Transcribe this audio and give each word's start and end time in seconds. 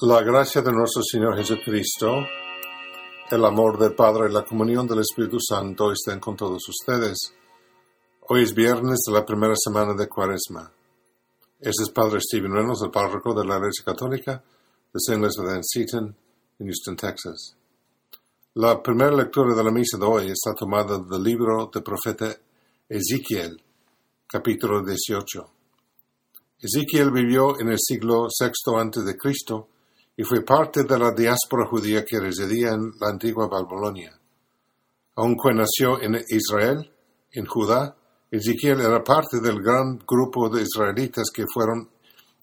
La 0.00 0.22
gracia 0.22 0.60
de 0.60 0.72
nuestro 0.72 1.02
Señor 1.04 1.36
Jesucristo, 1.36 2.26
el 3.30 3.44
amor 3.44 3.78
del 3.78 3.94
Padre 3.94 4.28
y 4.28 4.32
la 4.32 4.44
comunión 4.44 4.88
del 4.88 4.98
Espíritu 4.98 5.38
Santo 5.38 5.92
estén 5.92 6.18
con 6.18 6.34
todos 6.34 6.68
ustedes. 6.68 7.32
Hoy 8.28 8.42
es 8.42 8.52
viernes 8.52 8.98
de 9.06 9.12
la 9.12 9.24
primera 9.24 9.54
semana 9.56 9.94
de 9.94 10.08
Cuaresma. 10.08 10.68
Este 11.60 11.84
es 11.84 11.90
Padre 11.90 12.18
Stephen 12.20 12.52
Reynolds, 12.52 12.82
el 12.82 12.90
párroco 12.90 13.32
de 13.34 13.46
la 13.46 13.56
Iglesia 13.58 13.84
Católica 13.84 14.32
de 14.32 14.98
St. 14.98 15.14
Elizabeth 15.14 15.54
and 15.54 15.64
Seton, 15.64 16.16
en 16.58 16.66
Houston, 16.66 16.96
Texas. 16.96 17.56
La 18.54 18.82
primera 18.82 19.14
lectura 19.14 19.54
de 19.54 19.62
la 19.62 19.70
misa 19.70 19.96
de 19.96 20.06
hoy 20.06 20.26
está 20.26 20.54
tomada 20.54 20.98
del 20.98 21.22
libro 21.22 21.70
del 21.72 21.84
profeta 21.84 22.36
Ezequiel, 22.88 23.62
capítulo 24.26 24.84
18. 24.84 25.50
Ezequiel 26.58 27.12
vivió 27.12 27.60
en 27.60 27.68
el 27.68 27.78
siglo 27.78 28.26
VI 28.26 29.16
Cristo 29.16 29.68
y 30.16 30.22
fue 30.22 30.44
parte 30.44 30.84
de 30.84 30.98
la 30.98 31.12
diáspora 31.12 31.66
judía 31.66 32.04
que 32.04 32.20
residía 32.20 32.72
en 32.72 32.92
la 33.00 33.08
antigua 33.08 33.48
Babilonia. 33.48 34.16
Aunque 35.16 35.54
nació 35.54 36.00
en 36.00 36.22
Israel, 36.28 36.92
en 37.32 37.46
Judá, 37.46 37.96
Ezequiel 38.30 38.80
era 38.80 39.02
parte 39.02 39.40
del 39.40 39.60
gran 39.62 39.98
grupo 39.98 40.48
de 40.48 40.62
israelitas 40.62 41.30
que 41.32 41.46
fueron 41.52 41.90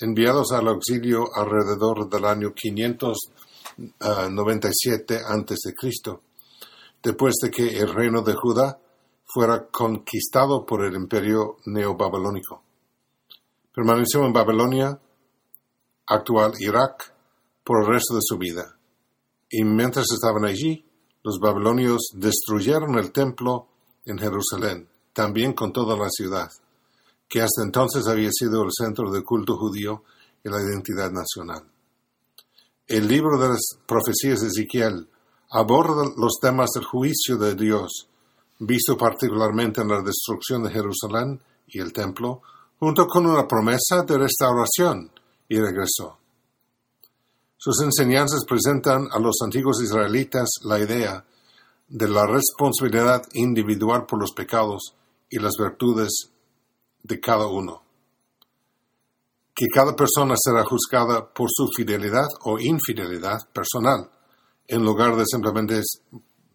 enviados 0.00 0.52
al 0.52 0.68
auxilio 0.68 1.26
alrededor 1.34 2.08
del 2.08 2.24
año 2.24 2.54
597 2.54 5.16
a.C., 5.16 5.74
después 7.02 7.34
de 7.42 7.50
que 7.50 7.76
el 7.78 7.92
reino 7.94 8.22
de 8.22 8.34
Judá 8.34 8.78
fuera 9.24 9.66
conquistado 9.68 10.64
por 10.64 10.84
el 10.84 10.94
imperio 10.94 11.56
neobabilónico. 11.66 12.62
Permaneció 13.74 14.24
en 14.24 14.32
Babilonia, 14.32 14.96
actual 16.06 16.52
Irak, 16.58 17.17
por 17.68 17.82
el 17.82 17.86
resto 17.86 18.14
de 18.14 18.22
su 18.22 18.38
vida. 18.38 18.78
Y 19.50 19.62
mientras 19.62 20.06
estaban 20.10 20.46
allí, 20.46 20.86
los 21.22 21.38
babilonios 21.38 22.00
destruyeron 22.14 22.96
el 22.98 23.12
templo 23.12 23.68
en 24.06 24.16
Jerusalén, 24.16 24.88
también 25.12 25.52
con 25.52 25.70
toda 25.70 25.94
la 25.94 26.08
ciudad, 26.08 26.50
que 27.28 27.42
hasta 27.42 27.62
entonces 27.62 28.06
había 28.06 28.30
sido 28.32 28.62
el 28.62 28.70
centro 28.72 29.10
del 29.10 29.22
culto 29.22 29.58
judío 29.58 30.02
y 30.42 30.48
la 30.48 30.62
identidad 30.62 31.10
nacional. 31.10 31.70
El 32.86 33.06
libro 33.06 33.38
de 33.38 33.48
las 33.50 33.60
profecías 33.84 34.40
de 34.40 34.48
Ezequiel 34.48 35.06
aborda 35.50 36.10
los 36.16 36.38
temas 36.40 36.70
del 36.74 36.84
juicio 36.84 37.36
de 37.36 37.54
Dios, 37.54 38.08
visto 38.60 38.96
particularmente 38.96 39.82
en 39.82 39.88
la 39.88 40.00
destrucción 40.00 40.62
de 40.62 40.70
Jerusalén 40.70 41.38
y 41.66 41.80
el 41.80 41.92
templo, 41.92 42.40
junto 42.80 43.06
con 43.06 43.26
una 43.26 43.46
promesa 43.46 44.04
de 44.06 44.16
restauración 44.16 45.10
y 45.50 45.60
regreso. 45.60 46.18
Sus 47.60 47.82
enseñanzas 47.82 48.44
presentan 48.46 49.08
a 49.10 49.18
los 49.18 49.34
antiguos 49.42 49.82
israelitas 49.82 50.48
la 50.62 50.78
idea 50.78 51.24
de 51.88 52.08
la 52.08 52.24
responsabilidad 52.24 53.24
individual 53.32 54.06
por 54.06 54.20
los 54.20 54.30
pecados 54.30 54.94
y 55.28 55.40
las 55.40 55.54
virtudes 55.58 56.30
de 57.02 57.18
cada 57.18 57.48
uno. 57.48 57.82
Que 59.56 59.66
cada 59.74 59.96
persona 59.96 60.36
será 60.38 60.64
juzgada 60.64 61.34
por 61.34 61.48
su 61.50 61.66
fidelidad 61.76 62.28
o 62.44 62.60
infidelidad 62.60 63.48
personal, 63.52 64.08
en 64.68 64.84
lugar 64.84 65.16
de 65.16 65.24
simplemente 65.26 65.82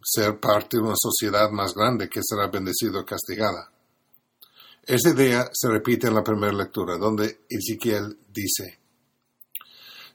ser 0.02 0.40
parte 0.40 0.78
de 0.78 0.84
una 0.84 0.96
sociedad 0.96 1.50
más 1.52 1.74
grande 1.74 2.08
que 2.08 2.22
será 2.24 2.48
bendecida 2.48 3.02
o 3.02 3.06
castigada. 3.06 3.70
Esta 4.86 5.09
idea 5.09 5.50
se 5.52 5.68
repite 5.68 6.08
en 6.08 6.16
la 6.16 6.24
primera 6.24 6.54
lectura, 6.54 6.98
donde 6.98 7.42
Ezequiel 7.50 8.20
dice, 8.30 8.83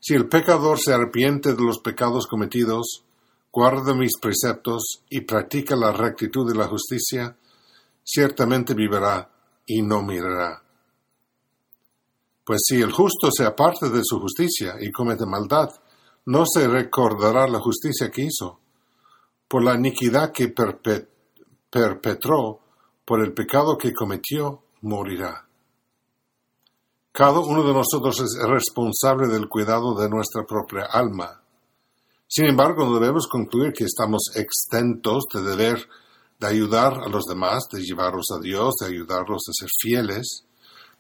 si 0.01 0.15
el 0.15 0.29
pecador 0.29 0.79
se 0.79 0.93
arrepiente 0.93 1.55
de 1.55 1.63
los 1.63 1.81
pecados 1.81 2.27
cometidos, 2.27 3.05
guarda 3.53 3.95
mis 3.95 4.13
preceptos 4.21 5.03
y 5.11 5.23
practica 5.23 5.75
la 5.75 5.93
rectitud 5.93 6.53
y 6.53 6.57
la 6.57 6.69
justicia, 6.69 7.37
ciertamente 8.05 8.75
vivirá 8.75 9.31
y 9.67 9.83
no 9.83 10.03
mirará. 10.03 10.63
Pues 12.45 12.61
si 12.67 12.81
el 12.81 12.93
justo 12.93 13.31
se 13.31 13.45
aparte 13.45 13.91
de 13.91 14.01
su 14.03 14.21
justicia 14.21 14.77
y 14.81 14.91
comete 14.91 15.27
maldad, 15.27 15.69
no 16.27 16.45
se 16.47 16.69
recordará 16.69 17.49
la 17.49 17.59
justicia 17.59 18.11
que 18.11 18.23
hizo. 18.23 18.61
Por 19.49 19.65
la 19.65 19.75
iniquidad 19.75 20.33
que 20.33 20.49
perpetró, 21.71 22.61
por 23.05 23.25
el 23.25 23.33
pecado 23.33 23.77
que 23.77 23.93
cometió, 23.93 24.63
morirá. 24.83 25.48
Cada 27.19 27.41
uno 27.41 27.65
de 27.65 27.75
nosotros 27.75 28.21
es 28.21 28.39
responsable 28.49 29.27
del 29.27 29.49
cuidado 29.49 29.93
de 30.01 30.09
nuestra 30.09 30.45
propia 30.45 30.85
alma. 30.85 31.43
Sin 32.29 32.45
embargo, 32.45 32.85
no 32.85 33.01
debemos 33.01 33.27
concluir 33.27 33.73
que 33.73 33.83
estamos 33.83 34.23
exentos 34.37 35.25
de 35.35 35.43
deber 35.43 35.89
de 36.39 36.47
ayudar 36.47 36.93
a 36.93 37.09
los 37.09 37.25
demás, 37.25 37.65
de 37.73 37.83
llevarlos 37.83 38.27
a 38.31 38.41
Dios, 38.41 38.73
de 38.81 38.87
ayudarlos 38.87 39.43
a 39.49 39.53
ser 39.53 39.69
fieles, 39.81 40.45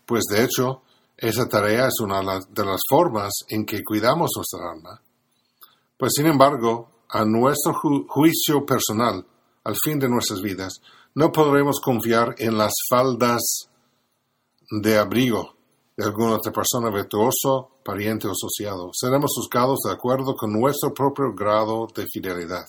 pues 0.04 0.24
de 0.28 0.42
hecho, 0.42 0.82
esa 1.16 1.48
tarea 1.48 1.86
es 1.86 2.00
una 2.00 2.40
de 2.50 2.64
las 2.64 2.80
formas 2.90 3.32
en 3.48 3.64
que 3.64 3.84
cuidamos 3.84 4.32
nuestra 4.34 4.72
alma. 4.72 5.00
Pues 5.96 6.14
sin 6.16 6.26
embargo, 6.26 7.04
a 7.10 7.24
nuestro 7.24 7.74
juicio 8.08 8.66
personal, 8.66 9.24
al 9.62 9.76
fin 9.84 10.00
de 10.00 10.08
nuestras 10.08 10.42
vidas, 10.42 10.80
no 11.14 11.30
podremos 11.30 11.78
confiar 11.78 12.34
en 12.38 12.58
las 12.58 12.72
faldas 12.90 13.68
de 14.82 14.98
abrigo 14.98 15.57
de 15.98 16.04
alguna 16.04 16.36
otra 16.36 16.52
persona 16.52 16.90
virtuoso, 16.90 17.70
pariente 17.84 18.28
o 18.28 18.30
asociado. 18.30 18.90
Seremos 18.92 19.32
juzgados 19.34 19.80
de 19.84 19.90
acuerdo 19.90 20.36
con 20.36 20.52
nuestro 20.52 20.94
propio 20.94 21.34
grado 21.34 21.88
de 21.92 22.06
fidelidad. 22.06 22.66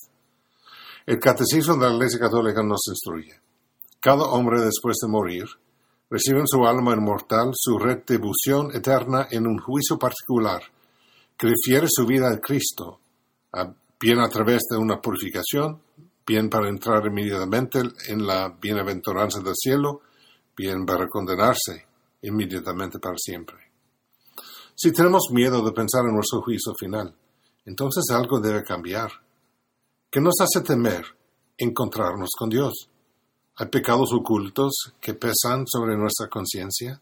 El 1.06 1.19
catecismo 1.19 1.75
de 1.75 1.90
la 1.90 1.94
Iglesia 1.94 2.19
Católica 2.19 2.63
nos 2.63 2.81
instruye. 2.90 3.40
Cada 4.00 4.23
hombre 4.23 4.62
después 4.62 4.97
de 5.00 5.12
morir 5.12 5.45
recibe 6.09 6.40
en 6.40 6.47
su 6.47 6.66
alma 6.66 6.95
inmortal 6.95 7.51
su 7.53 7.78
retribución 7.78 8.75
eterna 8.75 9.28
en 9.29 9.46
un 9.46 9.59
juicio 9.59 10.00
particular 10.00 10.63
que 11.38 11.50
refiere 11.50 11.85
su 11.88 12.07
vida 12.07 12.31
a 12.31 12.40
Cristo, 12.40 13.00
bien 14.01 14.19
a 14.22 14.29
través 14.29 14.63
de 14.72 14.78
una 14.78 15.00
purificación, 15.00 15.79
bien 16.25 16.50
para 16.50 16.67
entrar 16.67 17.06
inmediatamente 17.06 17.79
en 18.07 18.25
la 18.25 18.50
bienaventuranza 18.59 19.40
del 19.41 19.53
cielo, 19.56 20.01
bien 20.57 20.84
para 20.84 21.07
condenarse 21.07 21.88
inmediatamente 22.22 23.00
para 23.00 23.18
siempre. 23.18 23.57
Si 24.75 24.91
tenemos 24.91 25.24
miedo 25.31 25.63
de 25.63 25.72
pensar 25.72 26.06
en 26.06 26.16
nuestro 26.16 26.41
juicio 26.41 26.74
final, 26.80 27.16
entonces 27.66 28.06
algo 28.12 28.40
debe 28.40 28.63
cambiar. 28.63 29.12
¿Qué 30.09 30.22
nos 30.22 30.35
hace 30.41 30.62
temer 30.62 31.06
encontrarnos 31.58 32.29
con 32.38 32.50
Dios? 32.50 32.90
¿Hay 33.58 33.68
pecados 33.68 34.12
ocultos 34.13 34.94
que 35.02 35.13
pesan 35.13 35.66
sobre 35.68 35.97
nuestra 35.97 36.29
conciencia? 36.29 37.02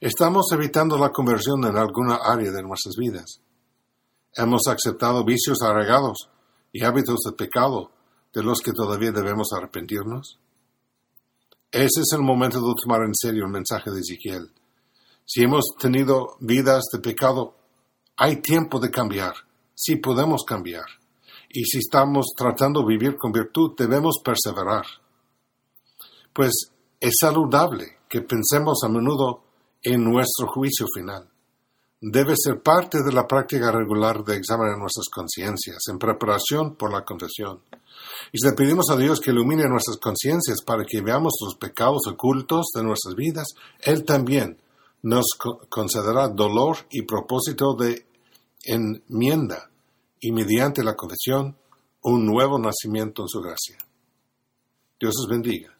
¿Estamos 0.00 0.46
evitando 0.52 0.98
la 0.98 1.10
conversión 1.10 1.64
en 1.64 1.76
alguna 1.76 2.16
área 2.16 2.50
de 2.50 2.62
nuestras 2.62 2.96
vidas? 2.96 3.40
¿Hemos 4.34 4.62
aceptado 4.66 5.24
vicios 5.24 5.60
arraigados 5.62 6.30
y 6.72 6.82
hábitos 6.82 7.20
de 7.20 7.32
pecado 7.32 7.92
de 8.32 8.42
los 8.42 8.60
que 8.60 8.72
todavía 8.72 9.12
debemos 9.12 9.48
arrepentirnos? 9.54 10.40
Ese 11.72 12.02
es 12.02 12.12
el 12.12 12.20
momento 12.20 12.60
de 12.60 12.74
tomar 12.82 13.00
en 13.02 13.14
serio 13.14 13.46
el 13.46 13.50
mensaje 13.50 13.90
de 13.90 14.00
Ezequiel. 14.00 14.52
Si 15.24 15.42
hemos 15.42 15.64
tenido 15.80 16.36
vidas 16.38 16.82
de 16.92 16.98
pecado, 16.98 17.56
hay 18.14 18.42
tiempo 18.42 18.78
de 18.78 18.90
cambiar. 18.90 19.32
Sí 19.74 19.96
podemos 19.96 20.44
cambiar. 20.44 20.84
Y 21.48 21.64
si 21.64 21.78
estamos 21.78 22.26
tratando 22.36 22.80
de 22.80 22.88
vivir 22.88 23.16
con 23.16 23.32
virtud, 23.32 23.72
debemos 23.74 24.16
perseverar. 24.22 24.84
Pues 26.34 26.52
es 27.00 27.14
saludable 27.18 28.00
que 28.06 28.20
pensemos 28.20 28.80
a 28.84 28.90
menudo 28.90 29.42
en 29.82 30.04
nuestro 30.04 30.48
juicio 30.48 30.86
final. 30.94 31.31
Debe 32.04 32.34
ser 32.36 32.60
parte 32.60 32.98
de 33.04 33.12
la 33.12 33.28
práctica 33.28 33.70
regular 33.70 34.24
de 34.24 34.34
examinar 34.34 34.76
nuestras 34.76 35.08
conciencias 35.08 35.84
en 35.88 36.00
preparación 36.00 36.74
por 36.74 36.92
la 36.92 37.04
confesión. 37.04 37.60
Y 38.32 38.38
si 38.38 38.48
le 38.48 38.54
pedimos 38.54 38.90
a 38.90 38.96
Dios 38.96 39.20
que 39.20 39.30
ilumine 39.30 39.68
nuestras 39.68 39.98
conciencias 39.98 40.62
para 40.66 40.84
que 40.84 41.00
veamos 41.00 41.34
los 41.40 41.54
pecados 41.54 42.02
ocultos 42.08 42.66
de 42.74 42.82
nuestras 42.82 43.14
vidas, 43.14 43.46
Él 43.78 44.04
también 44.04 44.58
nos 45.02 45.26
concederá 45.68 46.26
dolor 46.26 46.78
y 46.90 47.02
propósito 47.02 47.74
de 47.74 48.04
enmienda 48.64 49.70
y 50.18 50.32
mediante 50.32 50.82
la 50.82 50.96
confesión 50.96 51.56
un 52.02 52.26
nuevo 52.26 52.58
nacimiento 52.58 53.22
en 53.22 53.28
su 53.28 53.40
gracia. 53.40 53.78
Dios 54.98 55.14
os 55.20 55.28
bendiga. 55.28 55.71